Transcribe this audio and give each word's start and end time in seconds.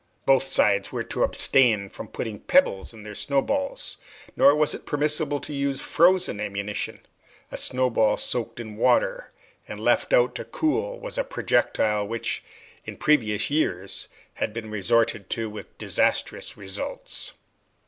Both 0.25 0.47
sides 0.47 0.91
were 0.91 1.03
to 1.03 1.21
abstain 1.21 1.87
from 1.87 2.07
putting 2.07 2.39
pebbles 2.39 2.91
into 2.91 3.03
their 3.03 3.13
snow 3.13 3.39
balls, 3.39 3.97
nor 4.35 4.55
was 4.55 4.73
it 4.73 4.87
permissible 4.87 5.39
to 5.41 5.53
use 5.53 5.79
frozen 5.79 6.39
ammunition. 6.39 7.05
A 7.51 7.57
snow 7.57 7.87
ball 7.91 8.17
soaked 8.17 8.59
in 8.59 8.77
water 8.77 9.29
and 9.67 9.79
left 9.79 10.11
out 10.11 10.33
to 10.33 10.43
cool 10.45 10.97
was 10.99 11.19
a 11.19 11.23
projectile 11.23 12.07
which 12.07 12.43
in 12.83 12.97
previous 12.97 13.51
years 13.51 14.07
had 14.33 14.53
been 14.53 14.71
resorted 14.71 15.29
to 15.29 15.51
with 15.51 15.77
disastrous 15.77 16.57
results. 16.57 17.33